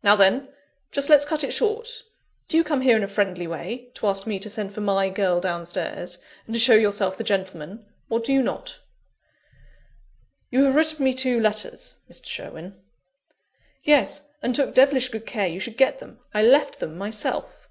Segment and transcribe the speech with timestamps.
[0.00, 0.50] Now then!
[0.92, 2.04] just let's cut it short
[2.46, 5.08] do you come here in a friendly way, to ask me to send for my
[5.08, 8.78] girl downstairs, and to show yourself the gentleman, or do you not?"
[10.52, 12.26] "You have written me two letters, Mr.
[12.26, 12.80] Sherwin"
[13.82, 17.68] "Yes: and took devilish good care you should get them I left them myself."